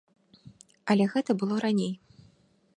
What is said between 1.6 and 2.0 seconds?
раней.